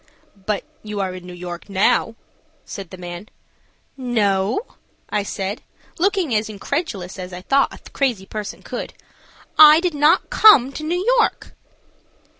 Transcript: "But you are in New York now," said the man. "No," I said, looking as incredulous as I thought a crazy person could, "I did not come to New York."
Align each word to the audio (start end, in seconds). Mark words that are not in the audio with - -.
"But 0.47 0.63
you 0.81 0.99
are 0.99 1.13
in 1.13 1.27
New 1.27 1.33
York 1.35 1.69
now," 1.69 2.15
said 2.65 2.89
the 2.89 2.97
man. 2.97 3.29
"No," 3.95 4.65
I 5.11 5.21
said, 5.21 5.61
looking 5.99 6.33
as 6.33 6.49
incredulous 6.49 7.19
as 7.19 7.31
I 7.31 7.41
thought 7.43 7.71
a 7.71 7.87
crazy 7.91 8.25
person 8.25 8.63
could, 8.63 8.95
"I 9.59 9.79
did 9.79 9.93
not 9.93 10.31
come 10.31 10.71
to 10.71 10.83
New 10.83 11.05
York." 11.19 11.53